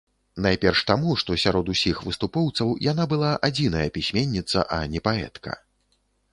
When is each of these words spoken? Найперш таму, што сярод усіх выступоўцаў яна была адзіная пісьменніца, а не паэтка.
Найперш 0.43 0.79
таму, 0.91 1.11
што 1.21 1.35
сярод 1.43 1.65
усіх 1.75 1.99
выступоўцаў 2.07 2.73
яна 2.91 3.07
была 3.13 3.31
адзіная 3.51 3.87
пісьменніца, 4.01 4.67
а 4.81 4.83
не 4.95 5.07
паэтка. 5.09 5.51